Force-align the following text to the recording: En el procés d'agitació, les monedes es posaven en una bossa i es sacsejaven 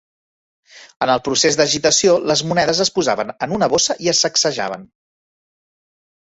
En 1.05 1.11
el 1.15 1.19
procés 1.27 1.57
d'agitació, 1.59 2.15
les 2.31 2.43
monedes 2.53 2.79
es 2.87 2.91
posaven 2.95 3.29
en 3.47 3.55
una 3.59 3.69
bossa 3.75 3.97
i 4.07 4.11
es 4.15 4.23
sacsejaven 4.27 4.89